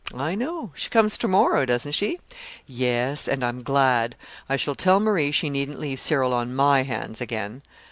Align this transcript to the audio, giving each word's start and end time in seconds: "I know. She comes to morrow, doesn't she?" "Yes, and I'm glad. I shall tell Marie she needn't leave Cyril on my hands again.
"I 0.17 0.33
know. 0.33 0.71
She 0.73 0.89
comes 0.89 1.15
to 1.19 1.27
morrow, 1.27 1.63
doesn't 1.63 1.91
she?" 1.91 2.19
"Yes, 2.65 3.27
and 3.27 3.43
I'm 3.43 3.61
glad. 3.61 4.15
I 4.49 4.55
shall 4.55 4.73
tell 4.73 4.99
Marie 4.99 5.31
she 5.31 5.47
needn't 5.47 5.79
leave 5.79 5.99
Cyril 5.99 6.33
on 6.33 6.55
my 6.55 6.81
hands 6.81 7.21
again. 7.21 7.61